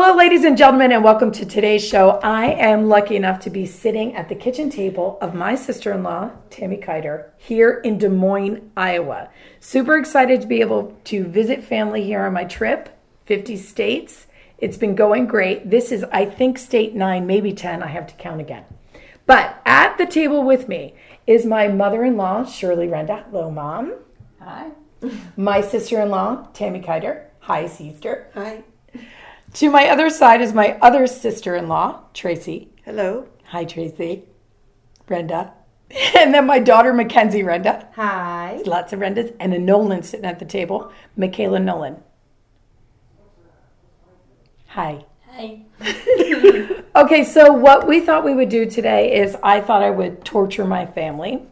Hello, 0.00 0.14
ladies 0.14 0.44
and 0.44 0.56
gentlemen, 0.56 0.92
and 0.92 1.02
welcome 1.02 1.32
to 1.32 1.44
today's 1.44 1.84
show. 1.84 2.20
I 2.22 2.52
am 2.52 2.88
lucky 2.88 3.16
enough 3.16 3.40
to 3.40 3.50
be 3.50 3.66
sitting 3.66 4.14
at 4.14 4.28
the 4.28 4.36
kitchen 4.36 4.70
table 4.70 5.18
of 5.20 5.34
my 5.34 5.56
sister 5.56 5.90
in 5.90 6.04
law, 6.04 6.30
Tammy 6.50 6.76
Kiter, 6.76 7.32
here 7.36 7.80
in 7.84 7.98
Des 7.98 8.08
Moines, 8.08 8.70
Iowa. 8.76 9.28
Super 9.58 9.96
excited 9.96 10.40
to 10.40 10.46
be 10.46 10.60
able 10.60 10.96
to 11.06 11.24
visit 11.24 11.64
family 11.64 12.04
here 12.04 12.24
on 12.24 12.32
my 12.32 12.44
trip 12.44 12.96
50 13.24 13.56
states. 13.56 14.28
It's 14.58 14.76
been 14.76 14.94
going 14.94 15.26
great. 15.26 15.68
This 15.68 15.90
is, 15.90 16.04
I 16.12 16.26
think, 16.26 16.58
state 16.58 16.94
nine, 16.94 17.26
maybe 17.26 17.52
10. 17.52 17.82
I 17.82 17.88
have 17.88 18.06
to 18.06 18.14
count 18.14 18.40
again. 18.40 18.66
But 19.26 19.60
at 19.66 19.98
the 19.98 20.06
table 20.06 20.44
with 20.44 20.68
me 20.68 20.94
is 21.26 21.44
my 21.44 21.66
mother 21.66 22.04
in 22.04 22.16
law, 22.16 22.44
Shirley 22.44 22.86
Renda. 22.86 23.24
Hello, 23.32 23.50
mom. 23.50 23.94
Hi. 24.40 24.68
My 25.36 25.60
sister 25.60 26.00
in 26.00 26.10
law, 26.10 26.46
Tammy 26.52 26.80
Kiter. 26.80 27.24
Hi, 27.40 27.66
sister. 27.66 28.30
Hi. 28.34 28.62
To 29.58 29.68
my 29.68 29.88
other 29.88 30.08
side 30.08 30.40
is 30.40 30.52
my 30.52 30.78
other 30.80 31.08
sister 31.08 31.56
in 31.56 31.66
law, 31.66 32.02
Tracy. 32.14 32.68
Hello. 32.84 33.26
Hi, 33.46 33.64
Tracy. 33.64 34.22
Brenda. 35.04 35.52
And 36.16 36.32
then 36.32 36.46
my 36.46 36.60
daughter, 36.60 36.94
Mackenzie 36.94 37.42
Renda. 37.42 37.88
Hi. 37.94 38.62
Lots 38.64 38.92
of 38.92 39.00
Rendas. 39.00 39.34
And 39.40 39.52
a 39.52 39.58
Nolan 39.58 40.04
sitting 40.04 40.26
at 40.26 40.38
the 40.38 40.44
table, 40.44 40.92
Michaela 41.16 41.58
Nolan. 41.58 41.96
Hi. 44.68 45.04
Hi. 45.30 45.62
Okay, 46.94 47.22
so 47.22 47.52
what 47.52 47.86
we 47.86 48.00
thought 48.00 48.24
we 48.24 48.34
would 48.34 48.48
do 48.48 48.64
today 48.68 49.20
is 49.20 49.36
I 49.42 49.60
thought 49.60 49.82
I 49.82 49.90
would 49.90 50.24
torture 50.24 50.64
my 50.64 50.84
family 50.84 51.42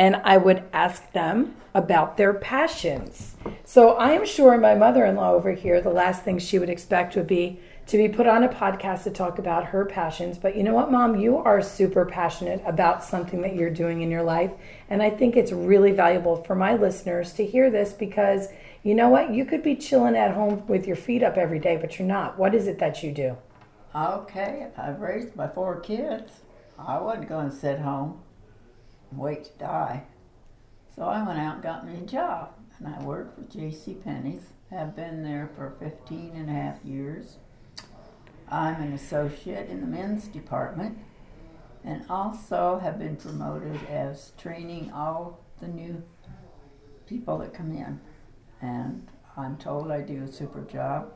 and 0.00 0.16
I 0.24 0.38
would 0.38 0.62
ask 0.72 1.12
them 1.12 1.54
about 1.74 2.16
their 2.16 2.32
passions. 2.32 3.36
So 3.66 3.90
I 3.96 4.12
am 4.12 4.24
sure 4.24 4.56
my 4.56 4.74
mother 4.74 5.04
in 5.04 5.16
law 5.16 5.34
over 5.34 5.52
here, 5.52 5.82
the 5.82 5.90
last 5.90 6.22
thing 6.22 6.38
she 6.38 6.58
would 6.58 6.70
expect 6.70 7.16
would 7.16 7.26
be 7.26 7.60
to 7.86 7.98
be 7.98 8.08
put 8.08 8.26
on 8.26 8.42
a 8.42 8.48
podcast 8.48 9.02
to 9.02 9.10
talk 9.10 9.38
about 9.38 9.66
her 9.66 9.84
passions. 9.84 10.38
But 10.38 10.56
you 10.56 10.62
know 10.62 10.72
what, 10.72 10.90
mom? 10.90 11.16
You 11.16 11.36
are 11.36 11.60
super 11.60 12.06
passionate 12.06 12.62
about 12.64 13.04
something 13.04 13.42
that 13.42 13.54
you're 13.54 13.68
doing 13.68 14.00
in 14.00 14.10
your 14.10 14.22
life. 14.22 14.52
And 14.88 15.02
I 15.02 15.10
think 15.10 15.36
it's 15.36 15.52
really 15.52 15.92
valuable 15.92 16.42
for 16.44 16.54
my 16.54 16.76
listeners 16.76 17.34
to 17.34 17.44
hear 17.44 17.70
this 17.70 17.92
because 17.92 18.48
you 18.82 18.94
know 18.94 19.10
what? 19.10 19.34
You 19.34 19.44
could 19.44 19.62
be 19.62 19.76
chilling 19.76 20.16
at 20.16 20.32
home 20.32 20.66
with 20.66 20.86
your 20.86 20.96
feet 20.96 21.22
up 21.22 21.36
every 21.36 21.58
day, 21.58 21.76
but 21.76 21.98
you're 21.98 22.08
not. 22.08 22.38
What 22.38 22.54
is 22.54 22.68
it 22.68 22.78
that 22.78 23.02
you 23.02 23.12
do? 23.12 23.36
Okay, 23.94 24.68
I've 24.78 25.00
raised 25.02 25.36
my 25.36 25.48
four 25.48 25.78
kids. 25.78 26.30
I 26.78 26.98
wasn't 26.98 27.28
going 27.28 27.50
to 27.50 27.54
sit 27.54 27.80
home 27.80 28.22
wait 29.12 29.44
to 29.44 29.58
die. 29.58 30.04
So 30.94 31.02
I 31.02 31.26
went 31.26 31.38
out 31.38 31.54
and 31.54 31.62
got 31.62 31.86
me 31.86 31.98
a 31.98 32.06
job. 32.06 32.50
And 32.78 32.88
I 32.88 33.02
worked 33.02 33.36
for 33.36 33.58
J.C. 33.58 33.94
Penney's. 33.94 34.50
Have 34.70 34.94
been 34.94 35.22
there 35.22 35.50
for 35.56 35.74
15 35.80 36.32
and 36.34 36.48
a 36.48 36.52
half 36.52 36.84
years. 36.84 37.38
I'm 38.48 38.80
an 38.80 38.92
associate 38.92 39.68
in 39.68 39.80
the 39.80 39.86
men's 39.86 40.26
department 40.28 40.98
and 41.84 42.04
also 42.10 42.78
have 42.82 42.98
been 42.98 43.16
promoted 43.16 43.78
as 43.88 44.32
training 44.36 44.92
all 44.92 45.40
the 45.60 45.68
new 45.68 46.02
people 47.06 47.38
that 47.38 47.54
come 47.54 47.72
in. 47.72 48.00
And 48.60 49.08
I'm 49.36 49.56
told 49.56 49.90
I 49.90 50.02
do 50.02 50.22
a 50.22 50.28
super 50.32 50.62
job. 50.62 51.12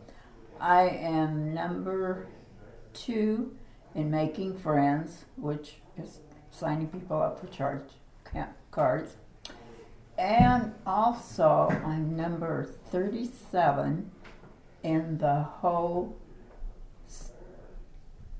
I 0.61 0.89
am 0.89 1.53
number 1.53 2.29
two 2.93 3.57
in 3.95 4.11
making 4.11 4.59
friends, 4.59 5.25
which 5.37 5.77
is 5.97 6.21
signing 6.55 6.89
people 6.89 7.21
up 7.21 7.41
for 7.41 7.47
charge 7.49 7.83
cards. 8.71 9.17
And 10.17 10.75
also, 10.87 11.69
I'm 11.85 12.17
number 12.17 12.65
37 12.91 14.11
in 14.83 15.19
the 15.19 15.43
whole 15.43 16.17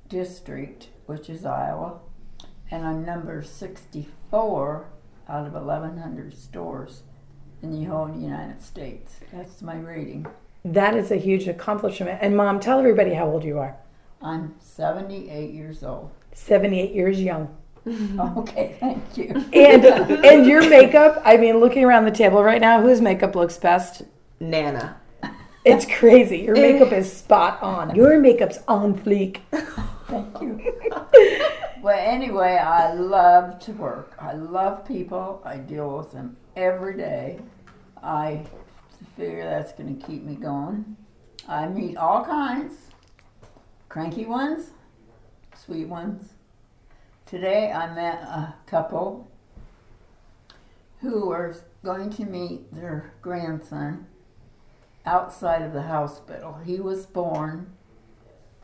district, 0.09 0.89
which 1.07 1.29
is 1.29 1.45
Iowa. 1.45 1.99
And 2.71 2.87
I'm 2.87 3.05
number 3.05 3.43
64 3.43 4.89
out 5.29 5.47
of 5.47 5.53
1,100 5.53 6.37
stores 6.37 7.03
in 7.63 7.73
the 7.73 7.85
whole 7.85 8.11
United 8.11 8.63
States. 8.63 9.17
That's 9.33 9.63
my 9.63 9.77
rating. 9.77 10.27
That 10.65 10.97
is 10.97 11.11
a 11.11 11.17
huge 11.17 11.49
accomplishment. 11.49 12.19
And 12.23 12.37
mom, 12.37 12.61
tell 12.61 12.79
everybody 12.79 13.15
how 13.15 13.27
old 13.27 13.45
you 13.45 13.59
are. 13.59 13.77
I'm 14.23 14.55
78 14.61 15.53
years 15.53 15.83
old. 15.83 16.11
78 16.33 16.95
years 16.95 17.21
young. 17.21 17.55
Okay, 18.39 18.77
thank 18.81 19.17
you. 19.17 19.29
And 19.53 19.85
and 20.25 20.47
your 20.47 20.69
makeup, 20.69 21.21
I 21.25 21.37
mean, 21.37 21.59
looking 21.59 21.85
around 21.85 22.07
the 22.07 22.11
table 22.11 22.43
right 22.43 22.61
now, 22.61 22.81
whose 22.81 23.01
makeup 23.01 23.35
looks 23.37 23.59
best? 23.59 24.03
Nana. 24.41 24.97
It's 25.65 25.87
crazy. 25.87 26.39
Your 26.39 26.57
makeup 26.57 26.93
is 26.93 27.11
spot 27.11 27.63
on. 27.63 27.95
Your 27.97 28.19
makeup's 28.21 28.59
on 28.69 28.99
fleek. 28.99 29.41
Thank 30.09 30.41
you. 30.43 30.61
Well, 31.81 31.99
anyway, 31.99 32.57
I 32.57 32.93
love 32.93 33.59
to 33.61 33.73
work. 33.73 34.15
I 34.19 34.33
love 34.35 34.87
people. 34.87 35.41
I 35.45 35.57
deal 35.57 35.97
with 35.97 36.13
them 36.13 36.37
every 36.55 36.97
day. 36.97 37.41
I 38.03 38.45
figure 39.17 39.45
that's 39.45 39.73
going 39.73 39.99
to 39.99 40.07
keep 40.07 40.23
me 40.23 40.35
going. 40.35 40.97
I 41.49 41.69
meet 41.69 41.97
all 41.97 42.25
kinds 42.25 42.73
cranky 43.89 44.25
ones, 44.25 44.71
sweet 45.55 45.87
ones. 45.87 46.31
Today 47.35 47.73
I 47.73 47.93
met 47.93 48.23
a 48.23 48.55
couple 48.65 49.29
who 51.01 51.27
were 51.27 51.57
going 51.83 52.11
to 52.11 52.25
meet 52.25 52.73
their 52.73 53.13
grandson 53.23 54.07
outside 55.05 55.61
of 55.63 55.73
the 55.73 55.83
hospital. 55.83 56.61
He 56.65 56.79
was 56.79 57.07
born 57.07 57.73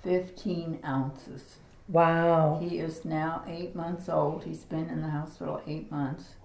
15 0.04 0.78
ounces. 0.86 1.56
Wow. 1.88 2.60
He 2.62 2.78
is 2.78 3.04
now 3.04 3.42
eight 3.48 3.74
months 3.74 4.08
old. 4.08 4.44
He's 4.44 4.62
been 4.62 4.88
in 4.88 5.02
the 5.02 5.10
hospital 5.10 5.60
eight 5.66 5.90
months. 5.90 6.36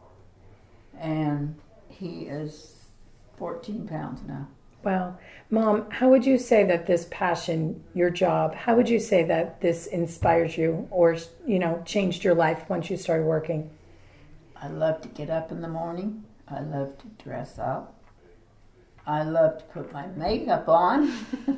And 0.99 1.59
he 1.89 2.21
is 2.21 2.87
14 3.37 3.87
pounds 3.87 4.21
now. 4.27 4.47
Wow. 4.85 5.17
Mom, 5.49 5.89
how 5.89 6.09
would 6.09 6.27
you 6.27 6.37
say 6.37 6.63
that 6.63 6.85
this 6.85 7.07
passion, 7.09 7.83
your 7.95 8.11
job, 8.11 8.53
how 8.53 8.75
would 8.75 8.87
you 8.87 8.99
say 8.99 9.23
that 9.23 9.59
this 9.59 9.87
inspires 9.87 10.57
you 10.57 10.87
or, 10.91 11.17
you 11.47 11.57
know, 11.57 11.81
changed 11.85 12.23
your 12.23 12.35
life 12.35 12.69
once 12.69 12.91
you 12.91 12.95
started 12.95 13.25
working? 13.25 13.71
I 14.55 14.67
love 14.67 15.01
to 15.01 15.07
get 15.07 15.31
up 15.31 15.51
in 15.51 15.61
the 15.61 15.67
morning. 15.67 16.23
I 16.47 16.59
love 16.59 16.99
to 16.99 17.07
dress 17.23 17.57
up. 17.57 17.95
I 19.07 19.23
love 19.23 19.57
to 19.57 19.63
put 19.65 19.91
my 19.91 20.05
makeup 20.07 20.69
on. 20.69 21.11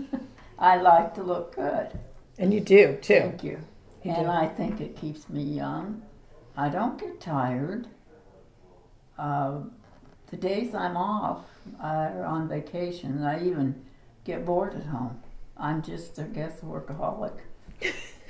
I 0.59 0.77
like 0.77 1.13
to 1.15 1.23
look 1.23 1.53
good. 1.53 1.99
And 2.37 2.53
you 2.53 2.61
do, 2.61 2.97
too. 3.01 3.19
Thank 3.19 3.43
you. 3.43 3.59
You 4.03 4.11
and 4.11 4.25
do. 4.25 4.31
I 4.31 4.47
think 4.47 4.79
it 4.79 4.95
keeps 4.95 5.27
me 5.29 5.43
young. 5.43 6.01
I 6.55 6.69
don't 6.69 6.97
get 6.97 7.19
tired. 7.19 7.87
Uh, 9.17 9.59
the 10.29 10.37
days 10.37 10.73
I'm 10.73 10.97
off 10.97 11.45
are 11.81 12.25
on 12.25 12.47
vacation. 12.47 13.23
I 13.23 13.45
even 13.45 13.83
get 14.23 14.45
bored 14.45 14.75
at 14.75 14.85
home. 14.85 15.21
I'm 15.57 15.81
just, 15.81 16.19
I 16.19 16.23
guess, 16.23 16.59
a 16.61 16.65
workaholic. 16.65 17.39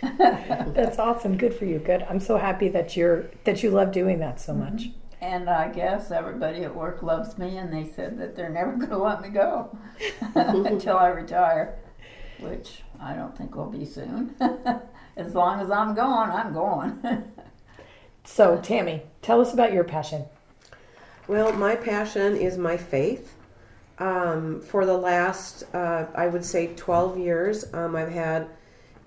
That's 0.74 1.00
awesome. 1.00 1.38
Good 1.38 1.54
for 1.54 1.66
you. 1.66 1.80
Good. 1.80 2.06
I'm 2.10 2.20
so 2.20 2.38
happy 2.38 2.70
that 2.70 2.96
you're 2.96 3.26
that 3.44 3.64
you 3.64 3.72
love 3.72 3.92
doing 3.92 4.20
that 4.20 4.40
so 4.40 4.54
much. 4.54 4.84
Mm-hmm. 4.90 5.00
And 5.20 5.50
I 5.50 5.70
guess 5.70 6.12
everybody 6.12 6.64
at 6.64 6.76
work 6.76 7.02
loves 7.02 7.40
me, 7.40 7.58
and 7.58 7.74
they 7.74 7.90
said 7.90 8.20
that 8.20 8.36
they're 8.36 8.50
never 8.50 8.72
going 8.78 8.92
to 8.92 8.98
let 8.98 9.22
me 9.22 9.30
go 9.30 9.76
until 10.36 10.98
I 10.98 11.08
retire, 11.08 11.80
which 12.40 12.84
I 13.00 13.14
don't 13.16 13.36
think 13.36 13.56
will 13.56 13.66
be 13.66 13.86
soon. 13.86 14.36
as 15.18 15.34
long 15.34 15.60
as 15.60 15.72
I'm 15.72 15.96
going, 15.96 16.30
I'm 16.30 16.54
going. 16.54 17.24
So, 18.24 18.60
Tammy, 18.62 19.04
tell 19.24 19.42
us 19.42 19.54
about 19.54 19.74
your 19.74 19.84
passion. 19.84 20.26
Well, 21.28 21.52
my 21.52 21.76
passion 21.76 22.38
is 22.38 22.58
my 22.58 22.78
faith. 22.78 23.36
Um, 24.00 24.62
for 24.62 24.86
the 24.86 24.98
last, 24.98 25.64
uh, 25.76 26.06
I 26.16 26.28
would 26.28 26.46
say, 26.46 26.74
12 26.76 27.18
years, 27.18 27.74
um, 27.74 27.98
I've 27.98 28.12
had 28.12 28.48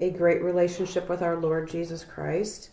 a 0.00 0.10
great 0.10 0.42
relationship 0.42 1.08
with 1.08 1.22
our 1.22 1.36
Lord 1.36 1.70
Jesus 1.70 2.04
Christ. 2.04 2.70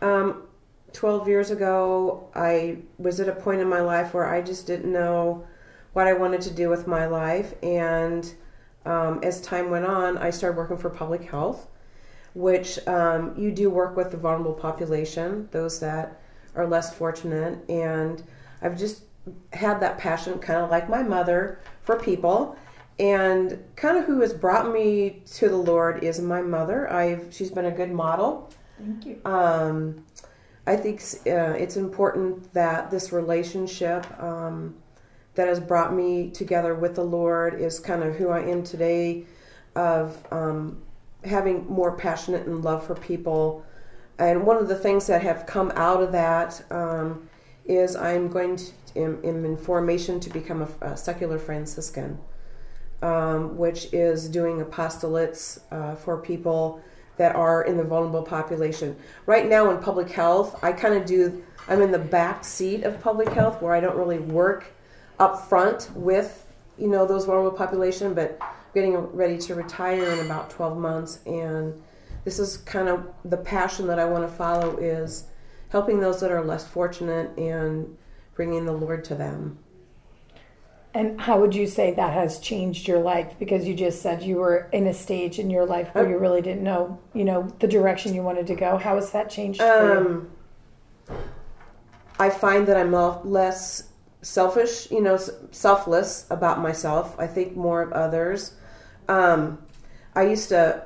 Um, 0.00 0.44
12 0.92 1.26
years 1.26 1.50
ago, 1.50 2.30
I 2.36 2.78
was 2.96 3.18
at 3.18 3.28
a 3.28 3.32
point 3.32 3.60
in 3.60 3.68
my 3.68 3.80
life 3.80 4.14
where 4.14 4.32
I 4.32 4.40
just 4.40 4.68
didn't 4.68 4.92
know 4.92 5.44
what 5.92 6.06
I 6.06 6.12
wanted 6.12 6.42
to 6.42 6.54
do 6.54 6.68
with 6.68 6.86
my 6.86 7.06
life. 7.06 7.54
And 7.64 8.32
um, 8.84 9.18
as 9.24 9.40
time 9.40 9.68
went 9.68 9.86
on, 9.86 10.16
I 10.16 10.30
started 10.30 10.56
working 10.56 10.78
for 10.78 10.90
public 10.90 11.24
health, 11.24 11.66
which 12.34 12.78
um, 12.86 13.34
you 13.36 13.50
do 13.50 13.68
work 13.68 13.96
with 13.96 14.12
the 14.12 14.16
vulnerable 14.16 14.54
population, 14.54 15.48
those 15.50 15.80
that 15.80 16.20
are 16.54 16.68
less 16.68 16.94
fortunate. 16.94 17.68
And 17.68 18.22
I've 18.62 18.78
just 18.78 19.02
had 19.52 19.80
that 19.80 19.98
passion, 19.98 20.38
kind 20.38 20.60
of 20.60 20.70
like 20.70 20.88
my 20.88 21.02
mother, 21.02 21.60
for 21.82 21.98
people. 21.98 22.56
And 22.98 23.62
kind 23.76 23.98
of 23.98 24.04
who 24.04 24.20
has 24.20 24.32
brought 24.32 24.72
me 24.72 25.22
to 25.34 25.48
the 25.48 25.56
Lord 25.56 26.02
is 26.02 26.20
my 26.20 26.40
mother. 26.40 26.90
I've 26.90 27.28
she's 27.30 27.50
been 27.50 27.66
a 27.66 27.70
good 27.70 27.92
model. 27.92 28.50
Thank 28.78 29.04
you. 29.04 29.20
Um, 29.24 30.04
I 30.66 30.76
think 30.76 31.02
uh, 31.26 31.54
it's 31.58 31.76
important 31.76 32.52
that 32.54 32.90
this 32.90 33.12
relationship 33.12 34.06
um, 34.20 34.74
that 35.34 35.46
has 35.46 35.60
brought 35.60 35.94
me 35.94 36.30
together 36.30 36.74
with 36.74 36.94
the 36.94 37.04
Lord 37.04 37.60
is 37.60 37.78
kind 37.78 38.02
of 38.02 38.16
who 38.16 38.30
I 38.30 38.40
am 38.40 38.64
today, 38.64 39.26
of 39.74 40.26
um, 40.32 40.82
having 41.24 41.66
more 41.66 41.96
passionate 41.96 42.46
and 42.46 42.64
love 42.64 42.86
for 42.86 42.94
people. 42.94 43.64
And 44.18 44.46
one 44.46 44.56
of 44.56 44.68
the 44.68 44.76
things 44.76 45.06
that 45.08 45.22
have 45.22 45.46
come 45.46 45.70
out 45.76 46.02
of 46.02 46.12
that 46.12 46.62
um, 46.70 47.28
is 47.68 47.96
I'm 47.96 48.28
going 48.28 48.56
to, 48.56 48.72
am, 48.96 49.20
am 49.24 49.44
in 49.44 49.56
formation 49.56 50.20
to 50.20 50.30
become 50.30 50.62
a, 50.62 50.92
a 50.92 50.96
secular 50.96 51.38
Franciscan, 51.38 52.18
um, 53.02 53.56
which 53.56 53.92
is 53.92 54.28
doing 54.28 54.64
apostolates 54.64 55.60
uh, 55.70 55.94
for 55.94 56.18
people 56.18 56.80
that 57.16 57.34
are 57.34 57.64
in 57.64 57.76
the 57.76 57.84
vulnerable 57.84 58.22
population. 58.22 58.96
Right 59.24 59.48
now 59.48 59.70
in 59.70 59.78
public 59.78 60.10
health, 60.10 60.62
I 60.62 60.72
kind 60.72 60.94
of 60.94 61.06
do, 61.06 61.42
I'm 61.68 61.80
in 61.80 61.90
the 61.90 61.98
back 61.98 62.44
seat 62.44 62.84
of 62.84 63.00
public 63.00 63.28
health 63.28 63.62
where 63.62 63.72
I 63.72 63.80
don't 63.80 63.96
really 63.96 64.18
work 64.18 64.66
up 65.18 65.48
front 65.48 65.90
with, 65.94 66.46
you 66.78 66.88
know, 66.88 67.06
those 67.06 67.24
vulnerable 67.24 67.56
population, 67.56 68.12
but 68.12 68.38
getting 68.74 68.94
ready 68.94 69.38
to 69.38 69.54
retire 69.54 70.04
in 70.04 70.26
about 70.26 70.50
12 70.50 70.76
months. 70.76 71.20
And 71.24 71.82
this 72.24 72.38
is 72.38 72.58
kind 72.58 72.88
of 72.88 73.06
the 73.24 73.38
passion 73.38 73.86
that 73.86 73.98
I 73.98 74.04
want 74.04 74.28
to 74.28 74.36
follow 74.36 74.76
is 74.76 75.24
helping 75.70 76.00
those 76.00 76.20
that 76.20 76.30
are 76.30 76.44
less 76.44 76.66
fortunate 76.66 77.36
and 77.38 77.96
bringing 78.34 78.64
the 78.66 78.72
Lord 78.72 79.04
to 79.04 79.14
them. 79.14 79.58
And 80.94 81.20
how 81.20 81.38
would 81.40 81.54
you 81.54 81.66
say 81.66 81.92
that 81.92 82.14
has 82.14 82.38
changed 82.38 82.88
your 82.88 83.00
life? 83.00 83.34
Because 83.38 83.66
you 83.66 83.74
just 83.74 84.00
said 84.00 84.22
you 84.22 84.36
were 84.36 84.70
in 84.72 84.86
a 84.86 84.94
stage 84.94 85.38
in 85.38 85.50
your 85.50 85.66
life 85.66 85.94
where 85.94 86.08
you 86.08 86.16
really 86.16 86.40
didn't 86.40 86.64
know, 86.64 86.98
you 87.12 87.24
know, 87.24 87.52
the 87.58 87.66
direction 87.66 88.14
you 88.14 88.22
wanted 88.22 88.46
to 88.46 88.54
go. 88.54 88.78
How 88.78 88.94
has 88.94 89.10
that 89.12 89.28
changed? 89.28 89.60
Um, 89.60 90.30
I 92.18 92.30
find 92.30 92.66
that 92.66 92.78
I'm 92.78 92.92
less 92.92 93.90
selfish, 94.22 94.90
you 94.90 95.02
know, 95.02 95.18
selfless 95.50 96.26
about 96.30 96.60
myself. 96.60 97.14
I 97.18 97.26
think 97.26 97.54
more 97.54 97.82
of 97.82 97.92
others. 97.92 98.54
Um, 99.06 99.58
I 100.14 100.22
used 100.22 100.48
to 100.48 100.82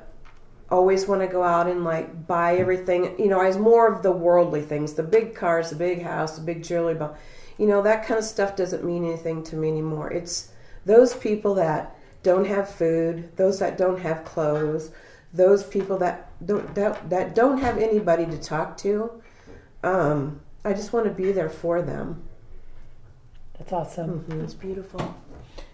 always 0.71 1.07
want 1.07 1.21
to 1.21 1.27
go 1.27 1.43
out 1.43 1.67
and 1.67 1.83
like 1.83 2.25
buy 2.25 2.55
everything. 2.55 3.19
You 3.19 3.27
know, 3.27 3.39
I 3.39 3.47
was 3.47 3.57
more 3.57 3.91
of 3.91 4.01
the 4.01 4.11
worldly 4.11 4.61
things, 4.61 4.93
the 4.93 5.03
big 5.03 5.35
cars, 5.35 5.69
the 5.69 5.75
big 5.75 6.01
house, 6.01 6.37
the 6.37 6.41
big 6.41 6.63
jewelry 6.63 6.95
belt. 6.95 7.15
You 7.57 7.67
know, 7.67 7.81
that 7.83 8.05
kind 8.07 8.17
of 8.17 8.25
stuff 8.25 8.55
doesn't 8.55 8.83
mean 8.83 9.05
anything 9.05 9.43
to 9.43 9.55
me 9.55 9.67
anymore. 9.67 10.11
It's 10.11 10.51
those 10.85 11.13
people 11.13 11.53
that 11.55 11.95
don't 12.23 12.47
have 12.47 12.69
food, 12.69 13.35
those 13.35 13.59
that 13.59 13.77
don't 13.77 13.99
have 13.99 14.23
clothes, 14.23 14.91
those 15.33 15.63
people 15.63 15.97
that 15.99 16.31
don't 16.45 16.73
that, 16.75 17.09
that 17.09 17.35
don't 17.35 17.59
have 17.59 17.77
anybody 17.77 18.25
to 18.25 18.37
talk 18.37 18.77
to. 18.77 19.21
Um, 19.83 20.41
I 20.63 20.73
just 20.73 20.93
want 20.93 21.05
to 21.05 21.11
be 21.11 21.31
there 21.31 21.49
for 21.49 21.81
them. 21.81 22.23
That's 23.57 23.73
awesome. 23.73 24.25
It's 24.43 24.53
beautiful. 24.53 25.15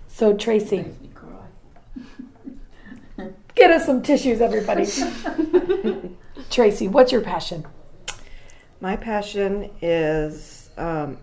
So, 0.07 0.35
Tracy, 0.35 0.77
Makes 0.77 1.01
me 1.01 1.09
cry. 1.13 1.46
Get 3.57 3.71
us 3.71 3.85
some 3.85 4.01
tissues, 4.01 4.39
everybody. 4.39 4.85
Tracy, 6.49 6.87
what's 6.87 7.11
your 7.11 7.21
passion? 7.21 7.65
My 8.79 8.95
passion 8.95 9.71
is 9.81 10.69
um, 10.77 11.17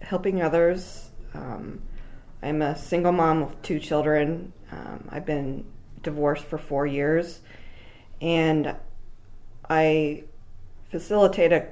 helping 0.00 0.40
others. 0.40 1.10
Um, 1.34 1.82
I'm 2.42 2.62
a 2.62 2.76
single 2.76 3.12
mom 3.12 3.42
of 3.42 3.60
two 3.62 3.80
children. 3.80 4.52
Um, 4.70 5.08
I've 5.10 5.26
been 5.26 5.64
divorced 6.02 6.44
for 6.44 6.58
four 6.58 6.86
years, 6.86 7.40
and 8.20 8.76
I 9.68 10.24
facilitate 10.90 11.52
a 11.52 11.66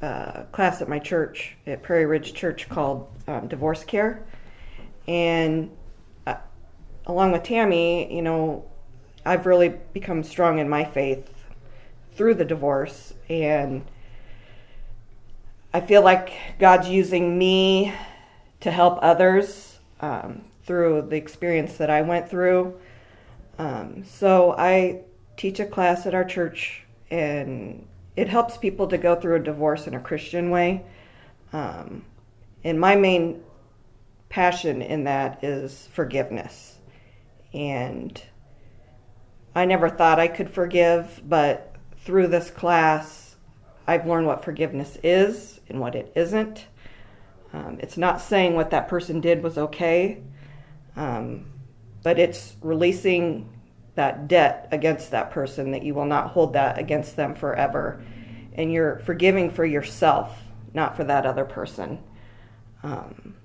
uh, 0.00 0.44
class 0.52 0.82
at 0.82 0.88
my 0.88 0.98
church 0.98 1.56
at 1.66 1.82
Prairie 1.82 2.06
Ridge 2.06 2.32
Church 2.32 2.68
called 2.68 3.08
um, 3.26 3.48
Divorce 3.48 3.82
Care, 3.82 4.24
and 5.08 5.70
uh, 6.26 6.36
along 7.06 7.32
with 7.32 7.42
Tammy, 7.42 8.14
you 8.14 8.22
know, 8.22 8.64
I've 9.24 9.46
really 9.46 9.70
become 9.92 10.22
strong 10.22 10.58
in 10.58 10.68
my 10.68 10.84
faith 10.84 11.30
through 12.14 12.34
the 12.34 12.44
divorce 12.44 13.14
and 13.28 13.84
I 15.74 15.80
feel 15.80 16.02
like 16.02 16.32
God's 16.60 16.88
using 16.88 17.36
me 17.36 17.92
to 18.60 18.70
help 18.70 19.00
others 19.02 19.80
um, 20.00 20.42
through 20.64 21.08
the 21.10 21.16
experience 21.16 21.78
that 21.78 21.90
I 21.90 22.02
went 22.02 22.30
through. 22.30 22.78
Um, 23.58 24.04
so 24.04 24.54
I 24.56 25.00
teach 25.36 25.58
a 25.58 25.66
class 25.66 26.06
at 26.06 26.14
our 26.14 26.24
church, 26.24 26.84
and 27.10 27.88
it 28.14 28.28
helps 28.28 28.56
people 28.56 28.86
to 28.86 28.98
go 28.98 29.16
through 29.16 29.34
a 29.34 29.40
divorce 29.40 29.88
in 29.88 29.94
a 29.94 30.00
Christian 30.00 30.50
way. 30.50 30.84
Um, 31.52 32.04
and 32.62 32.78
my 32.78 32.94
main 32.94 33.42
passion 34.28 34.80
in 34.80 35.02
that 35.04 35.42
is 35.42 35.88
forgiveness. 35.92 36.78
And 37.52 38.22
I 39.54 39.64
never 39.64 39.88
thought 39.88 40.18
I 40.18 40.28
could 40.28 40.50
forgive, 40.50 41.22
but 41.24 41.76
through 41.98 42.28
this 42.28 42.50
class, 42.50 43.36
I've 43.86 44.06
learned 44.06 44.26
what 44.26 44.44
forgiveness 44.44 44.98
is 45.02 45.60
and 45.68 45.80
what 45.80 45.94
it 45.94 46.12
isn't. 46.16 46.66
Um, 47.52 47.78
it's 47.80 47.96
not 47.96 48.20
saying 48.20 48.54
what 48.54 48.70
that 48.70 48.88
person 48.88 49.20
did 49.20 49.42
was 49.42 49.56
okay, 49.56 50.22
um, 50.96 51.46
but 52.02 52.18
it's 52.18 52.56
releasing 52.62 53.48
that 53.94 54.26
debt 54.26 54.68
against 54.72 55.12
that 55.12 55.30
person 55.30 55.70
that 55.70 55.84
you 55.84 55.94
will 55.94 56.04
not 56.04 56.30
hold 56.30 56.54
that 56.54 56.78
against 56.78 57.14
them 57.14 57.34
forever. 57.34 58.02
And 58.54 58.72
you're 58.72 58.98
forgiving 59.00 59.50
for 59.50 59.64
yourself, 59.64 60.36
not 60.72 60.96
for 60.96 61.04
that 61.04 61.26
other 61.26 61.44
person. 61.44 62.00
Um, 62.82 63.36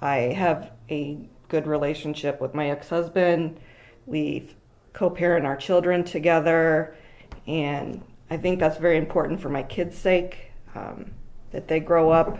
I 0.00 0.16
have 0.16 0.72
a 0.90 1.28
good 1.48 1.66
relationship 1.66 2.40
with 2.40 2.54
my 2.54 2.70
ex 2.70 2.88
husband. 2.88 3.60
We 4.06 4.50
co 4.92 5.10
parent 5.10 5.46
our 5.46 5.56
children 5.56 6.04
together. 6.04 6.94
And 7.46 8.02
I 8.30 8.36
think 8.36 8.60
that's 8.60 8.78
very 8.78 8.96
important 8.96 9.40
for 9.40 9.48
my 9.48 9.62
kids' 9.62 9.96
sake 9.96 10.52
um, 10.74 11.12
that 11.50 11.68
they 11.68 11.80
grow 11.80 12.10
up 12.10 12.38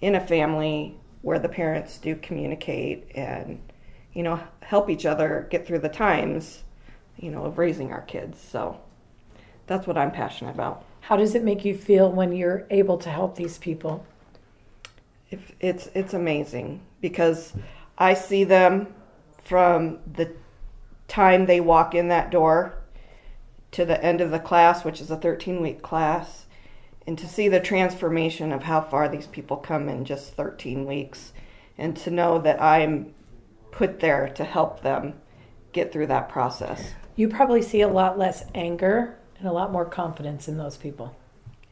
in 0.00 0.14
a 0.14 0.20
family 0.20 0.96
where 1.22 1.38
the 1.38 1.48
parents 1.48 1.98
do 1.98 2.14
communicate 2.16 3.10
and, 3.14 3.60
you 4.12 4.22
know, 4.22 4.40
help 4.62 4.90
each 4.90 5.06
other 5.06 5.48
get 5.50 5.66
through 5.66 5.78
the 5.78 5.88
times, 5.88 6.62
you 7.16 7.30
know, 7.30 7.44
of 7.44 7.58
raising 7.58 7.92
our 7.92 8.02
kids. 8.02 8.38
So 8.38 8.78
that's 9.66 9.86
what 9.86 9.96
I'm 9.96 10.10
passionate 10.10 10.54
about. 10.54 10.84
How 11.00 11.16
does 11.16 11.34
it 11.34 11.42
make 11.42 11.64
you 11.64 11.76
feel 11.76 12.10
when 12.10 12.32
you're 12.32 12.66
able 12.70 12.98
to 12.98 13.08
help 13.10 13.36
these 13.36 13.58
people? 13.58 14.06
If 15.30 15.52
it's 15.60 15.88
it's 15.94 16.14
amazing 16.14 16.80
because 17.00 17.52
I 17.98 18.14
see 18.14 18.44
them 18.44 18.94
from 19.42 19.98
the 20.12 20.32
time 21.08 21.46
they 21.46 21.60
walk 21.60 21.94
in 21.94 22.08
that 22.08 22.30
door 22.30 22.74
to 23.72 23.84
the 23.84 24.02
end 24.04 24.20
of 24.20 24.30
the 24.30 24.38
class, 24.38 24.84
which 24.84 25.00
is 25.00 25.10
a 25.10 25.16
13 25.16 25.60
week 25.60 25.82
class, 25.82 26.46
and 27.06 27.18
to 27.18 27.28
see 27.28 27.48
the 27.48 27.60
transformation 27.60 28.52
of 28.52 28.62
how 28.62 28.80
far 28.80 29.08
these 29.08 29.26
people 29.26 29.56
come 29.56 29.88
in 29.88 30.04
just 30.04 30.34
13 30.34 30.86
weeks, 30.86 31.32
and 31.76 31.96
to 31.96 32.10
know 32.10 32.38
that 32.38 32.62
I'm 32.62 33.14
put 33.72 34.00
there 34.00 34.28
to 34.28 34.44
help 34.44 34.82
them 34.82 35.14
get 35.72 35.92
through 35.92 36.06
that 36.06 36.28
process. 36.28 36.92
You 37.16 37.28
probably 37.28 37.62
see 37.62 37.80
a 37.80 37.88
lot 37.88 38.16
less 38.18 38.44
anger 38.54 39.18
and 39.38 39.48
a 39.48 39.52
lot 39.52 39.72
more 39.72 39.84
confidence 39.84 40.48
in 40.48 40.56
those 40.56 40.76
people, 40.76 41.16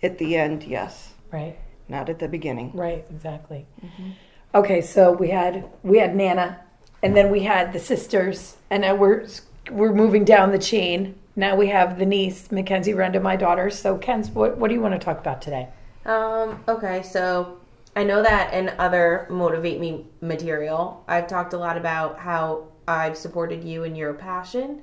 At 0.02 0.18
the 0.18 0.36
end, 0.36 0.64
yes, 0.64 1.12
right? 1.30 1.56
not 1.88 2.08
at 2.08 2.18
the 2.18 2.28
beginning. 2.28 2.72
Right, 2.74 3.04
exactly. 3.10 3.66
Mm-hmm. 3.84 4.10
Okay, 4.54 4.80
so 4.80 5.12
we 5.12 5.30
had 5.30 5.70
we 5.82 5.98
had 5.98 6.14
Nana, 6.14 6.60
and 7.02 7.16
then 7.16 7.30
we 7.30 7.40
had 7.40 7.72
the 7.72 7.78
sisters, 7.78 8.56
and 8.70 8.82
now 8.82 8.94
we're 8.94 9.26
we're 9.70 9.92
moving 9.92 10.24
down 10.24 10.52
the 10.52 10.58
chain. 10.58 11.14
Now 11.34 11.56
we 11.56 11.68
have 11.68 11.98
the 11.98 12.06
niece, 12.06 12.52
Mackenzie 12.52 12.92
Renda, 12.92 13.20
my 13.20 13.36
daughter. 13.36 13.70
So, 13.70 13.98
Ken's, 13.98 14.30
what 14.30 14.58
what 14.58 14.68
do 14.68 14.74
you 14.74 14.80
want 14.80 14.94
to 14.94 15.00
talk 15.00 15.18
about 15.18 15.42
today? 15.42 15.68
Um, 16.04 16.62
okay, 16.68 17.02
so 17.02 17.58
I 17.94 18.04
know 18.04 18.22
that 18.22 18.54
in 18.54 18.70
other 18.78 19.26
Motivate 19.30 19.80
Me 19.80 20.06
material, 20.20 21.04
I've 21.08 21.26
talked 21.26 21.52
a 21.52 21.58
lot 21.58 21.76
about 21.76 22.18
how 22.18 22.68
I've 22.86 23.16
supported 23.16 23.64
you 23.64 23.84
in 23.84 23.94
your 23.94 24.14
passion. 24.14 24.82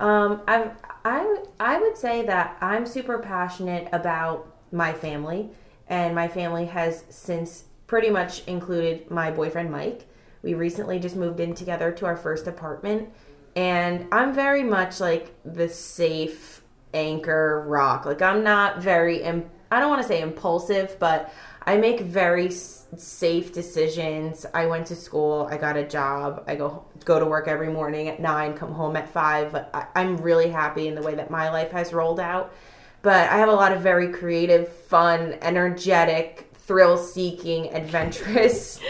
Um, 0.00 0.42
I've 0.46 0.72
I 1.04 1.44
I 1.58 1.80
would 1.80 1.96
say 1.96 2.24
that 2.26 2.56
I'm 2.60 2.86
super 2.86 3.18
passionate 3.18 3.88
about 3.92 4.54
my 4.72 4.92
family, 4.92 5.50
and 5.88 6.14
my 6.14 6.28
family 6.28 6.66
has 6.66 7.04
since 7.08 7.64
pretty 7.86 8.10
much 8.10 8.46
included 8.46 9.10
my 9.10 9.30
boyfriend 9.30 9.70
Mike. 9.70 10.06
We 10.46 10.54
recently 10.54 11.00
just 11.00 11.16
moved 11.16 11.40
in 11.40 11.54
together 11.56 11.90
to 11.90 12.06
our 12.06 12.16
first 12.16 12.46
apartment, 12.46 13.08
and 13.56 14.06
I'm 14.12 14.32
very 14.32 14.62
much 14.62 15.00
like 15.00 15.34
the 15.44 15.68
safe 15.68 16.62
anchor 16.94 17.64
rock. 17.66 18.06
Like 18.06 18.22
I'm 18.22 18.44
not 18.44 18.80
very 18.80 19.22
im- 19.22 19.50
I 19.72 19.80
don't 19.80 19.90
want 19.90 20.02
to 20.02 20.06
say 20.06 20.20
impulsive, 20.20 20.98
but 21.00 21.32
I 21.64 21.76
make 21.78 21.98
very 21.98 22.46
s- 22.46 22.86
safe 22.96 23.52
decisions. 23.52 24.46
I 24.54 24.66
went 24.66 24.86
to 24.86 24.94
school, 24.94 25.48
I 25.50 25.56
got 25.56 25.76
a 25.76 25.82
job, 25.84 26.44
I 26.46 26.54
go 26.54 26.84
go 27.04 27.18
to 27.18 27.26
work 27.26 27.48
every 27.48 27.68
morning 27.68 28.06
at 28.06 28.20
9, 28.20 28.54
come 28.54 28.70
home 28.70 28.94
at 28.94 29.08
5. 29.08 29.52
I, 29.74 29.86
I'm 29.96 30.16
really 30.16 30.50
happy 30.50 30.86
in 30.86 30.94
the 30.94 31.02
way 31.02 31.16
that 31.16 31.28
my 31.28 31.50
life 31.50 31.72
has 31.72 31.92
rolled 31.92 32.20
out. 32.20 32.54
But 33.02 33.28
I 33.30 33.38
have 33.38 33.48
a 33.48 33.52
lot 33.52 33.72
of 33.72 33.80
very 33.82 34.12
creative, 34.12 34.68
fun, 34.68 35.38
energetic, 35.42 36.52
thrill-seeking, 36.54 37.74
adventurous 37.74 38.78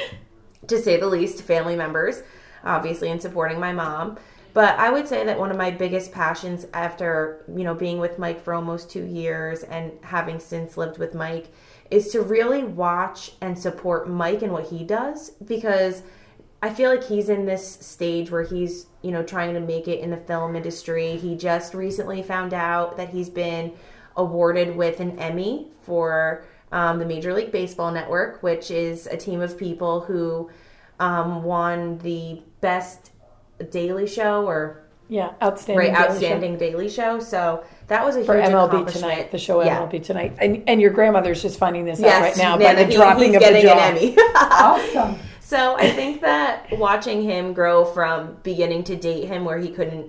to 0.66 0.78
say 0.78 0.98
the 0.98 1.06
least, 1.06 1.42
family 1.42 1.76
members, 1.76 2.22
obviously, 2.64 3.10
in 3.10 3.20
supporting 3.20 3.60
my 3.60 3.72
mom. 3.72 4.18
But 4.56 4.78
I 4.78 4.90
would 4.90 5.06
say 5.06 5.22
that 5.22 5.38
one 5.38 5.50
of 5.50 5.58
my 5.58 5.70
biggest 5.70 6.12
passions 6.12 6.66
after, 6.72 7.44
you 7.46 7.62
know, 7.62 7.74
being 7.74 7.98
with 7.98 8.18
Mike 8.18 8.42
for 8.42 8.54
almost 8.54 8.90
two 8.90 9.04
years 9.04 9.62
and 9.62 9.92
having 10.02 10.40
since 10.40 10.78
lived 10.78 10.96
with 10.96 11.14
Mike 11.14 11.48
is 11.90 12.10
to 12.12 12.22
really 12.22 12.64
watch 12.64 13.32
and 13.42 13.58
support 13.58 14.08
Mike 14.08 14.40
and 14.40 14.52
what 14.52 14.68
he 14.68 14.82
does 14.82 15.30
because 15.44 16.02
I 16.62 16.70
feel 16.70 16.90
like 16.90 17.04
he's 17.04 17.28
in 17.28 17.44
this 17.44 17.70
stage 17.80 18.30
where 18.30 18.44
he's, 18.44 18.86
you 19.02 19.10
know, 19.10 19.22
trying 19.22 19.52
to 19.54 19.60
make 19.60 19.88
it 19.88 20.00
in 20.00 20.10
the 20.10 20.16
film 20.16 20.56
industry. 20.56 21.16
He 21.16 21.36
just 21.36 21.74
recently 21.74 22.22
found 22.22 22.54
out 22.54 22.96
that 22.96 23.10
he's 23.10 23.28
been 23.28 23.74
awarded 24.16 24.74
with 24.74 25.00
an 25.00 25.18
Emmy 25.18 25.68
for 25.82 26.46
um, 26.76 26.98
the 26.98 27.06
Major 27.06 27.32
League 27.32 27.52
Baseball 27.52 27.90
Network, 27.90 28.42
which 28.42 28.70
is 28.70 29.06
a 29.06 29.16
team 29.16 29.40
of 29.40 29.56
people 29.56 30.00
who 30.02 30.50
um, 31.00 31.42
won 31.42 31.98
the 31.98 32.42
best 32.60 33.10
Daily 33.70 34.06
Show 34.06 34.46
or 34.46 34.82
Yeah, 35.08 35.32
outstanding. 35.42 35.78
right 35.78 35.94
Daily 35.94 36.06
Show. 36.08 36.12
outstanding 36.14 36.58
Daily 36.58 36.88
Show. 36.90 37.18
So 37.20 37.64
that 37.86 38.04
was 38.04 38.16
a 38.16 38.24
For 38.24 38.36
huge 38.36 38.50
MLB 38.50 38.92
tonight, 38.92 39.30
the 39.30 39.38
show 39.38 39.62
Yeah. 39.64 39.78
MLB 39.78 40.02
tonight, 40.04 40.36
and 40.38 40.62
and 40.68 40.80
your 40.80 40.90
grandmother's 40.90 41.40
just 41.40 41.58
finding 41.58 41.84
this 41.86 42.02
out 42.02 42.20
right 42.20 42.36
now 42.36 42.56
Nana, 42.56 42.74
by 42.74 42.82
the 42.84 42.90
he- 42.90 42.94
dropping 42.96 43.32
he's 43.32 43.36
of 43.36 43.42
the 43.42 43.48
getting 43.48 43.62
jaw. 43.62 43.78
an 43.78 43.96
Emmy. 43.96 44.16
Awesome. 44.34 45.16
So 45.40 45.76
I 45.78 45.90
think 45.92 46.20
that 46.22 46.66
watching 46.78 47.22
him 47.22 47.52
grow 47.54 47.84
from 47.84 48.36
beginning 48.42 48.82
to 48.84 48.96
date 48.96 49.28
him 49.28 49.44
where 49.44 49.58
he 49.58 49.68
couldn't, 49.70 50.08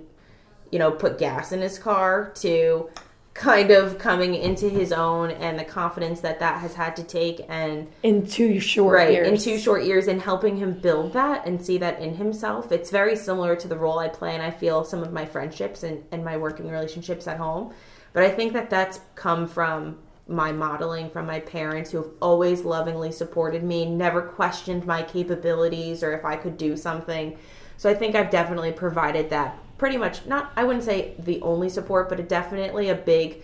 you 0.72 0.78
know, 0.80 0.90
put 0.90 1.16
gas 1.16 1.52
in 1.52 1.60
his 1.62 1.78
car 1.78 2.32
to 2.40 2.90
kind 3.38 3.70
of 3.70 3.98
coming 3.98 4.34
into 4.34 4.68
his 4.68 4.92
own 4.92 5.30
and 5.30 5.56
the 5.56 5.64
confidence 5.64 6.20
that 6.20 6.40
that 6.40 6.60
has 6.60 6.74
had 6.74 6.96
to 6.96 7.04
take 7.04 7.40
and 7.48 7.86
in 8.02 8.26
two 8.26 8.58
short 8.58 8.96
right 8.96 9.12
years. 9.12 9.28
in 9.28 9.38
two 9.38 9.56
short 9.56 9.84
years 9.84 10.08
and 10.08 10.20
helping 10.20 10.56
him 10.56 10.72
build 10.72 11.12
that 11.12 11.46
and 11.46 11.64
see 11.64 11.78
that 11.78 12.00
in 12.00 12.16
himself. 12.16 12.72
It's 12.72 12.90
very 12.90 13.14
similar 13.14 13.54
to 13.54 13.68
the 13.68 13.78
role 13.78 14.00
i 14.00 14.08
play 14.08 14.34
and 14.34 14.42
i 14.42 14.50
feel 14.50 14.82
some 14.82 15.04
of 15.04 15.12
my 15.12 15.24
friendships 15.24 15.84
and, 15.84 16.04
and 16.10 16.24
my 16.24 16.36
working 16.36 16.68
relationships 16.68 17.28
at 17.28 17.36
home. 17.36 17.72
But 18.12 18.24
i 18.24 18.28
think 18.28 18.54
that 18.54 18.70
that's 18.70 18.98
come 19.14 19.46
from 19.46 19.98
my 20.26 20.50
modeling 20.50 21.08
from 21.08 21.26
my 21.26 21.38
parents 21.38 21.92
who 21.92 21.98
have 21.98 22.10
always 22.20 22.62
lovingly 22.62 23.12
supported 23.12 23.62
me 23.62 23.86
never 23.86 24.20
questioned 24.20 24.84
my 24.84 25.00
capabilities 25.00 26.02
or 26.02 26.12
if 26.12 26.24
i 26.24 26.34
could 26.34 26.56
do 26.56 26.76
something. 26.76 27.38
So 27.76 27.88
i 27.88 27.94
think 27.94 28.16
i've 28.16 28.30
definitely 28.30 28.72
provided 28.72 29.30
that 29.30 29.56
pretty 29.78 29.96
much 29.96 30.26
not 30.26 30.52
i 30.56 30.64
wouldn't 30.64 30.84
say 30.84 31.14
the 31.20 31.40
only 31.40 31.68
support 31.68 32.08
but 32.08 32.20
a, 32.20 32.22
definitely 32.22 32.88
a 32.88 32.94
big 32.94 33.42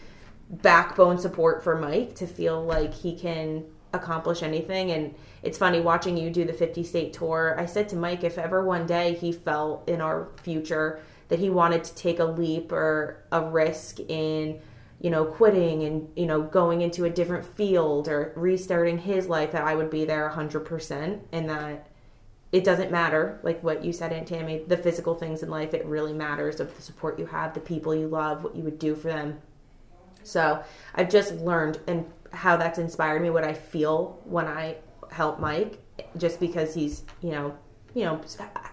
backbone 0.50 1.18
support 1.18 1.62
for 1.62 1.78
Mike 1.78 2.14
to 2.16 2.26
feel 2.26 2.62
like 2.62 2.92
he 2.92 3.16
can 3.16 3.64
accomplish 3.92 4.42
anything. 4.42 4.90
And 4.90 5.14
it's 5.42 5.58
funny 5.58 5.80
watching 5.80 6.16
you 6.16 6.30
do 6.30 6.44
the 6.44 6.52
50 6.52 6.82
state 6.84 7.12
tour. 7.12 7.56
I 7.58 7.66
said 7.66 7.88
to 7.90 7.96
Mike, 7.96 8.24
if 8.24 8.38
ever 8.38 8.64
one 8.64 8.86
day 8.86 9.14
he 9.14 9.32
felt 9.32 9.88
in 9.88 10.00
our 10.00 10.28
future 10.42 11.00
that 11.28 11.38
he 11.38 11.48
wanted 11.50 11.84
to 11.84 11.94
take 11.94 12.18
a 12.18 12.24
leap 12.24 12.72
or 12.72 13.24
a 13.32 13.40
risk 13.40 14.00
in, 14.00 14.60
you 15.00 15.10
know, 15.10 15.24
quitting 15.24 15.82
and, 15.84 16.08
you 16.16 16.26
know, 16.26 16.42
going 16.42 16.82
into 16.82 17.04
a 17.04 17.10
different 17.10 17.44
field 17.44 18.08
or 18.08 18.32
restarting 18.36 18.98
his 18.98 19.28
life, 19.28 19.52
that 19.52 19.64
I 19.64 19.74
would 19.74 19.90
be 19.90 20.04
there 20.04 20.30
100% 20.30 21.20
and 21.32 21.48
that 21.48 21.88
it 22.52 22.64
doesn't 22.64 22.90
matter, 22.90 23.40
like 23.42 23.62
what 23.64 23.84
you 23.84 23.92
said, 23.92 24.12
Aunt 24.12 24.28
Tammy, 24.28 24.62
the 24.66 24.76
physical 24.76 25.14
things 25.14 25.42
in 25.42 25.50
life, 25.50 25.74
it 25.74 25.84
really 25.86 26.12
matters 26.12 26.60
of 26.60 26.74
the 26.76 26.82
support 26.82 27.18
you 27.18 27.26
have, 27.26 27.52
the 27.52 27.60
people 27.60 27.94
you 27.94 28.06
love, 28.06 28.44
what 28.44 28.54
you 28.54 28.62
would 28.62 28.78
do 28.78 28.94
for 28.94 29.08
them. 29.08 29.40
So 30.22 30.62
I've 30.94 31.10
just 31.10 31.34
learned 31.34 31.80
and 31.86 32.06
how 32.32 32.56
that's 32.56 32.78
inspired 32.78 33.22
me, 33.22 33.30
what 33.30 33.44
I 33.44 33.54
feel 33.54 34.20
when 34.24 34.46
I 34.46 34.76
help 35.10 35.40
Mike, 35.40 35.78
just 36.16 36.40
because 36.40 36.74
he's, 36.74 37.04
you 37.22 37.30
know, 37.30 37.56
you 37.94 38.04
know, 38.04 38.20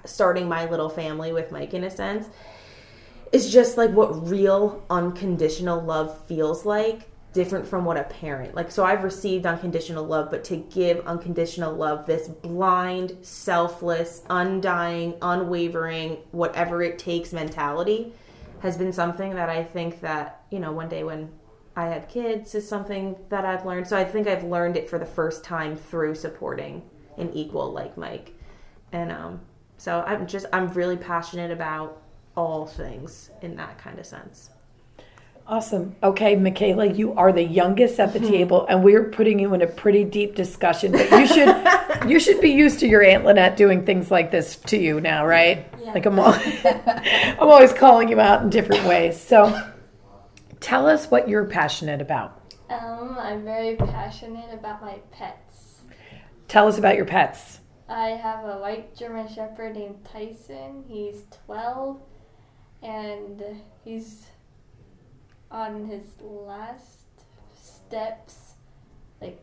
starting 0.06 0.48
my 0.50 0.70
little 0.70 0.90
family 0.90 1.32
with 1.32 1.52
Mike 1.52 1.74
in 1.74 1.84
a 1.84 1.92
sense, 1.92 2.28
is 3.32 3.52
just 3.52 3.78
like 3.78 3.92
what 3.92 4.28
real 4.28 4.84
unconditional 4.90 5.82
love 5.82 6.26
feels 6.28 6.66
like 6.66 7.11
different 7.34 7.66
from 7.66 7.86
what 7.86 7.98
a 7.98 8.04
parent 8.04 8.54
like 8.56 8.70
so 8.70 8.84
i've 8.84 9.04
received 9.04 9.46
unconditional 9.46 10.04
love 10.04 10.30
but 10.30 10.44
to 10.44 10.58
give 10.58 11.06
unconditional 11.08 11.74
love 11.74 12.06
this 12.06 12.28
blind 12.28 13.16
selfless 13.22 14.24
undying 14.30 15.14
unwavering 15.22 16.18
whatever 16.32 16.84
it 16.84 17.00
takes 17.00 17.32
mentality 17.32 18.12
has 18.60 18.78
been 18.78 18.92
something 18.92 19.34
that 19.36 19.50
i 19.50 19.64
think 19.64 20.02
that 20.02 20.44
you 20.52 20.60
know 20.60 20.72
one 20.72 20.90
day 20.90 21.04
when 21.04 21.32
i 21.76 21.86
have 21.86 22.08
kids 22.10 22.54
is 22.54 22.68
something 22.68 23.16
that 23.30 23.46
i've 23.46 23.66
learned. 23.66 23.88
So 23.88 23.98
i 23.98 24.04
think 24.04 24.28
i've 24.28 24.44
learned 24.44 24.76
it 24.76 24.90
for 24.90 25.00
the 25.00 25.06
first 25.06 25.44
time 25.44 25.78
through 25.78 26.16
supporting 26.16 26.82
an 27.18 27.32
equal 27.34 27.72
like 27.72 27.98
mike. 27.98 28.34
And 28.92 29.10
um 29.12 29.42
so 29.78 30.04
i'm 30.06 30.28
just 30.28 30.48
i'm 30.52 30.68
really 30.70 30.98
passionate 30.98 31.50
about 31.50 32.02
all 32.36 32.66
things 32.66 33.30
in 33.42 33.56
that 33.56 33.78
kind 33.78 34.00
of 34.00 34.06
sense 34.06 34.50
Awesome. 35.52 35.98
Okay, 36.02 36.38
Michaela, 36.38 36.86
you 36.86 37.12
are 37.16 37.34
the 37.34 37.44
youngest 37.44 38.00
at 38.00 38.14
the 38.14 38.22
table, 38.22 38.66
and 38.68 38.86
we're 38.86 39.10
putting 39.10 39.38
you 39.38 39.54
in 39.54 39.62
a 39.62 39.68
pretty 39.68 40.06
deep 40.06 40.34
discussion. 40.34 40.94
But 40.94 41.12
you 41.12 41.28
should 41.28 42.08
you 42.10 42.22
should 42.22 42.40
be 42.40 42.52
used 42.52 42.80
to 42.80 42.88
your 42.88 43.04
Aunt 43.04 43.26
Lynette 43.26 43.58
doing 43.58 43.86
things 43.86 44.10
like 44.10 44.32
this 44.32 44.56
to 44.68 44.78
you 44.78 45.02
now, 45.02 45.26
right? 45.26 45.68
Yeah. 45.78 45.92
Like 45.92 46.06
I'm, 46.06 46.18
al- 46.18 46.42
I'm 47.38 47.50
always 47.50 47.74
calling 47.74 48.08
you 48.08 48.18
out 48.22 48.44
in 48.44 48.50
different 48.50 48.86
ways. 48.86 49.20
So, 49.20 49.54
tell 50.62 50.88
us 50.88 51.08
what 51.12 51.28
you're 51.28 51.44
passionate 51.44 52.00
about. 52.00 52.56
Um, 52.70 53.18
I'm 53.20 53.44
very 53.44 53.76
passionate 53.76 54.54
about 54.54 54.82
my 54.82 55.00
pets. 55.12 55.82
Tell 56.48 56.70
us 56.70 56.78
about 56.78 56.96
your 56.96 57.06
pets. 57.06 57.60
I 57.90 58.12
have 58.12 58.46
a 58.46 58.58
white 58.60 58.96
German 58.96 59.28
Shepherd 59.28 59.76
named 59.76 60.06
Tyson. 60.06 60.86
He's 60.88 61.26
12, 61.46 62.00
and 62.82 63.44
he's 63.84 64.28
on 65.52 65.86
his 65.86 66.04
last 66.22 66.98
steps. 67.62 68.54
Like, 69.22 69.40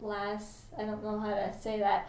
last, 0.00 0.64
I 0.78 0.82
don't 0.84 1.02
know 1.02 1.18
how 1.18 1.30
to 1.34 1.52
say 1.60 1.78
that. 1.80 2.08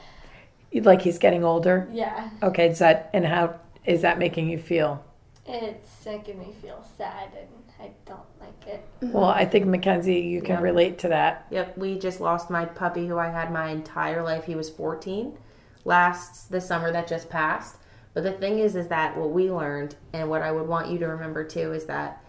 Like 0.74 1.02
he's 1.02 1.18
getting 1.18 1.44
older. 1.44 1.88
Yeah, 1.92 2.30
Okay, 2.44 2.68
is 2.70 2.80
that 2.80 3.10
and 3.14 3.26
how 3.26 3.60
is 3.86 4.02
that 4.02 4.20
making 4.20 4.50
you 4.50 4.58
feel? 4.58 5.04
it's 5.48 6.04
making 6.06 6.40
me 6.40 6.48
feel 6.62 6.84
sad, 6.98 7.30
and 7.40 7.48
I 7.80 7.92
don't 8.06 8.20
like 8.42 8.68
it. 8.68 8.84
Mm-hmm. 9.02 9.14
Well, 9.14 9.26
I 9.26 9.46
think 9.46 9.68
Mackenzie, 9.68 10.20
you 10.22 10.42
can 10.42 10.56
Yeah. 10.56 10.62
relate 10.62 10.98
to 11.00 11.08
that. 11.10 11.46
Yep, 11.52 11.78
we 11.78 12.00
just 12.00 12.20
lost 12.20 12.50
my 12.50 12.66
puppy 12.66 13.08
who 13.08 13.18
I 13.20 13.30
had 13.30 13.52
my 13.54 13.70
entire 13.70 14.24
life. 14.24 14.46
He 14.46 14.56
was 14.56 14.70
14 14.72 15.38
last 15.86 16.50
the 16.52 16.60
summer 16.60 16.92
that 16.92 17.08
just 17.08 17.30
passed. 17.30 17.78
But 18.16 18.24
the 18.24 18.32
thing 18.32 18.58
is 18.60 18.76
is 18.76 18.88
that 18.88 19.16
what 19.16 19.30
we 19.32 19.52
learned 19.52 19.96
and 20.14 20.30
what 20.32 20.42
I 20.42 20.52
would 20.52 20.68
want 20.68 20.90
you 20.90 20.98
to 21.00 21.08
remember 21.08 21.44
too 21.44 21.74
is 21.74 21.86
that 21.86 22.24
you're, 22.24 22.25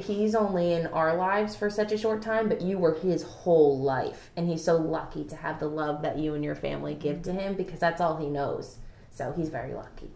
he's 0.00 0.34
only 0.34 0.72
in 0.72 0.86
our 0.88 1.16
lives 1.16 1.54
for 1.54 1.70
such 1.70 1.92
a 1.92 1.98
short 1.98 2.22
time, 2.22 2.48
but 2.48 2.60
you 2.60 2.78
were 2.78 2.94
his 2.94 3.22
whole 3.22 3.78
life. 3.80 4.30
And 4.36 4.48
he's 4.48 4.64
so 4.64 4.76
lucky 4.76 5.24
to 5.24 5.36
have 5.36 5.60
the 5.60 5.68
love 5.68 6.02
that 6.02 6.18
you 6.18 6.34
and 6.34 6.44
your 6.44 6.54
family 6.54 6.94
give 6.94 7.22
to 7.22 7.32
him 7.32 7.54
because 7.54 7.78
that's 7.78 8.00
all 8.00 8.16
he 8.16 8.28
knows. 8.28 8.78
So 9.10 9.32
he's 9.36 9.48
very 9.48 9.74
lucky. 9.74 10.10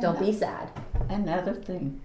Don't 0.00 0.18
be 0.18 0.32
sad. 0.32 0.70
Another 1.08 1.54
thing, 1.54 2.02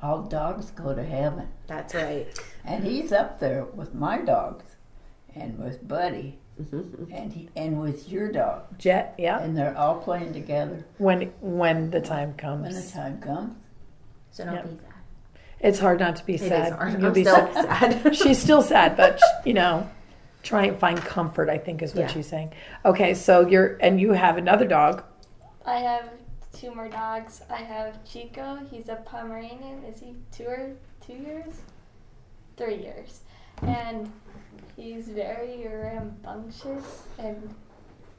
all 0.00 0.22
dogs 0.22 0.70
go 0.70 0.94
to 0.94 1.02
heaven. 1.02 1.48
That's 1.66 1.94
right. 1.94 2.28
And 2.64 2.84
he's 2.84 3.12
up 3.12 3.40
there 3.40 3.64
with 3.64 3.94
my 3.94 4.18
dogs 4.18 4.76
and 5.34 5.58
with 5.58 5.86
Buddy 5.86 6.38
mm-hmm. 6.60 7.12
and 7.12 7.32
he, 7.32 7.48
and 7.56 7.80
with 7.80 8.08
your 8.08 8.30
dog. 8.30 8.78
Jet, 8.78 9.14
yeah. 9.18 9.40
And 9.40 9.56
they're 9.56 9.76
all 9.76 10.00
playing 10.00 10.32
together 10.32 10.84
When 10.98 11.32
when 11.40 11.90
the 11.90 12.00
time 12.00 12.34
comes. 12.34 12.62
when 12.62 12.74
the 12.74 12.90
time 12.90 13.20
comes. 13.20 13.56
So 14.30 14.44
don't 14.44 14.54
Yep. 14.54 14.64
be 14.64 14.76
sad. 14.76 14.95
It's 15.60 15.78
hard 15.78 16.00
not 16.00 16.16
to 16.16 16.24
be 16.26 16.34
It 16.34 16.42
is 16.42 16.48
sad. 16.48 16.72
hard. 16.72 16.92
You'll 16.94 17.06
I'm 17.06 17.12
be 17.12 17.22
still 17.24 17.52
sad. 17.52 18.02
sad. 18.02 18.16
She's 18.22 18.38
still 18.38 18.62
sad, 18.62 18.96
but 18.96 19.20
you 19.44 19.54
know, 19.54 19.88
try 20.42 20.66
and 20.66 20.78
find 20.78 20.98
comfort. 20.98 21.48
I 21.48 21.58
think 21.58 21.82
is 21.82 21.94
what 21.94 22.02
Yeah. 22.02 22.06
she's 22.08 22.26
saying. 22.28 22.52
Okay, 22.84 23.14
so 23.14 23.46
you're 23.46 23.76
and 23.80 24.00
you 24.00 24.12
have 24.12 24.36
another 24.36 24.66
dog. 24.66 25.02
I 25.64 25.78
have 25.78 26.10
two 26.52 26.74
more 26.74 26.88
dogs. 26.88 27.42
I 27.50 27.56
have 27.56 28.04
Chico. 28.04 28.58
He's 28.70 28.88
a 28.88 28.96
Pomeranian. 28.96 29.82
Is 29.84 30.00
he 30.00 30.14
two 30.30 30.44
or 30.46 30.70
two 31.04 31.14
years, 31.14 31.54
three 32.56 32.76
years, 32.76 33.20
and 33.62 34.10
he's 34.76 35.08
very 35.08 35.66
rambunctious 35.66 37.02
and 37.18 37.54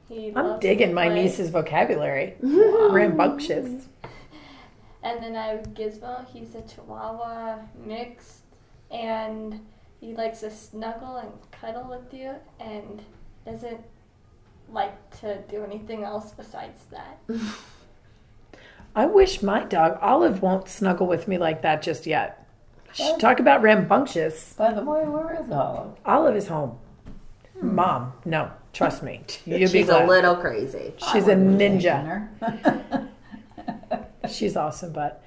he. 0.08 0.32
I'm 0.36 0.46
loves 0.46 0.60
digging 0.60 0.88
to 0.88 0.94
my 0.94 1.06
play. 1.06 1.22
niece's 1.24 1.50
vocabulary. 1.50 2.34
Rambunctious. 2.42 3.86
And 5.08 5.22
then 5.22 5.36
I 5.36 5.46
have 5.46 5.72
Gizmo. 5.72 6.26
He's 6.30 6.54
a 6.54 6.60
Chihuahua 6.60 7.60
mixed, 7.82 8.42
and 8.90 9.58
he 10.00 10.12
likes 10.12 10.40
to 10.40 10.50
snuggle 10.50 11.16
and 11.16 11.32
cuddle 11.50 11.88
with 11.88 12.12
you, 12.12 12.34
and 12.60 13.00
doesn't 13.46 13.80
like 14.70 15.18
to 15.20 15.38
do 15.48 15.64
anything 15.64 16.04
else 16.04 16.32
besides 16.32 16.84
that. 16.90 17.18
I 18.94 19.06
wish 19.06 19.42
my 19.42 19.64
dog 19.64 19.98
Olive 20.02 20.42
won't 20.42 20.68
snuggle 20.68 21.06
with 21.06 21.26
me 21.26 21.38
like 21.38 21.62
that 21.62 21.80
just 21.80 22.04
yet. 22.06 22.46
Sh- 22.92 23.12
Talk 23.18 23.40
about 23.40 23.62
rambunctious. 23.62 24.52
By 24.58 24.74
the 24.74 24.84
way, 24.84 25.04
where 25.08 25.40
is 25.40 25.50
Olive? 25.50 25.92
Olive 26.04 26.36
is 26.36 26.48
home. 26.48 26.78
Hmm. 27.58 27.74
Mom, 27.74 28.12
no, 28.26 28.50
trust 28.74 29.02
me. 29.02 29.22
You'd 29.46 29.72
be 29.72 29.78
She's 29.78 29.88
a 29.88 30.04
little 30.04 30.36
crazy. 30.36 30.92
She's 30.98 31.28
a 31.28 31.32
I 31.32 31.36
wouldn't 31.36 31.82
have 31.82 32.28
ninja. 32.42 33.07
She's 34.30 34.56
awesome, 34.56 34.92
but 34.92 35.22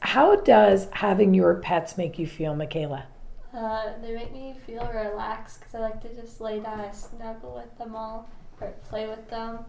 how 0.00 0.36
does 0.36 0.88
having 0.92 1.34
your 1.34 1.54
pets 1.56 1.96
make 1.96 2.18
you 2.18 2.26
feel, 2.26 2.54
Michaela? 2.54 3.06
Uh, 3.54 3.92
they 4.02 4.14
make 4.14 4.32
me 4.32 4.54
feel 4.66 4.88
relaxed 4.94 5.60
because 5.60 5.74
I 5.74 5.80
like 5.80 6.00
to 6.02 6.14
just 6.14 6.40
lay 6.40 6.60
down 6.60 6.80
and 6.80 6.94
snuggle 6.94 7.54
with 7.54 7.76
them 7.78 7.96
all 7.96 8.28
or 8.60 8.68
play 8.88 9.08
with 9.08 9.28
them. 9.30 9.60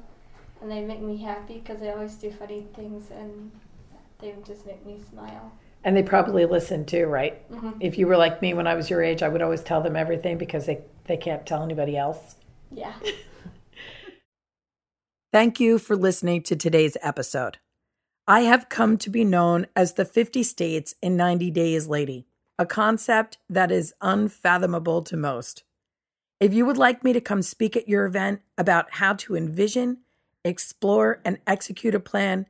And 0.62 0.70
they 0.70 0.82
make 0.82 1.02
me 1.02 1.18
happy 1.18 1.56
because 1.60 1.80
they 1.80 1.90
always 1.90 2.16
do 2.16 2.32
funny 2.32 2.68
things 2.76 3.10
and 3.12 3.52
they 4.20 4.36
just 4.46 4.66
make 4.66 4.86
me 4.86 5.00
smile. 5.10 5.54
And 5.84 5.96
they 5.96 6.04
probably 6.04 6.46
listen 6.46 6.86
too, 6.86 7.06
right? 7.06 7.50
Mhm. 7.50 7.78
If 7.80 7.98
you 7.98 8.06
were 8.06 8.18
like 8.18 8.42
me 8.42 8.54
when 8.54 8.68
I 8.68 8.76
was 8.76 8.90
your 8.90 9.02
age, 9.02 9.24
I 9.24 9.30
would 9.30 9.42
always 9.42 9.64
tell 9.64 9.82
them 9.82 9.96
everything 9.96 10.38
because 10.38 10.66
they, 10.66 10.82
they 11.06 11.16
can't 11.16 11.46
tell 11.46 11.64
anybody 11.64 11.98
else. 11.98 12.36
Yeah. 12.72 12.94
Thank 15.32 15.60
you 15.60 15.78
for 15.80 15.96
listening 15.96 16.44
to 16.44 16.56
today's 16.56 16.98
episode. 17.02 17.60
I 18.30 18.42
have 18.42 18.70
come 18.70 19.00
to 19.00 19.10
be 19.10 19.26
known 19.26 19.66
as 19.76 19.94
the 19.94 20.06
50 20.06 20.44
States 20.44 20.94
in 21.02 21.18
90 21.18 21.50
Days 21.50 21.88
Lady, 21.88 22.28
a 22.60 22.66
concept 22.68 23.40
that 23.50 23.72
is 23.72 23.96
unfathomable 24.02 25.02
to 25.02 25.18
most. 25.18 25.64
If 26.40 26.54
you 26.54 26.64
would 26.68 26.78
like 26.78 27.04
me 27.04 27.12
to 27.14 27.22
come 27.22 27.42
speak 27.42 27.76
at 27.76 27.90
your 27.90 28.06
event 28.06 28.42
about 28.56 28.86
how 28.92 29.14
to 29.14 29.36
envision, 29.36 30.02
explore, 30.46 31.22
and 31.26 31.40
execute 31.48 31.96
a 31.96 32.00
plan, 32.00 32.46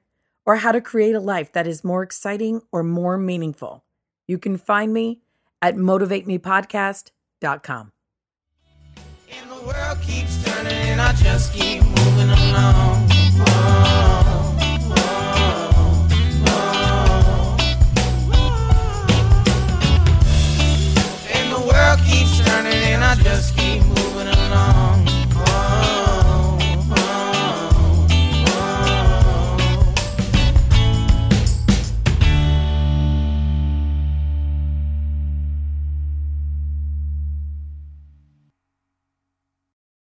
or 0.46 0.58
how 0.58 0.74
to 0.74 0.82
create 0.82 1.16
a 1.16 1.22
life 1.22 1.54
that 1.54 1.66
is 1.66 1.82
more 1.82 2.04
exciting 2.04 2.62
or 2.74 2.84
more 2.84 3.18
meaningful, 3.18 3.86
you 4.28 4.38
can 4.38 4.58
find 4.58 4.94
me 4.94 5.22
at 5.62 5.78
motivatemepodcast.com. 5.78 7.92
And 9.32 9.50
the 9.50 9.62
world 9.66 10.02
keeps 10.02 10.44
turning 10.44 10.74
and 10.74 11.00
I 11.00 11.14
just 11.14 11.54
keep 11.54 11.84
I 23.10 23.16
just 23.16 23.58
keep 23.58 23.82
moving. 23.82 24.19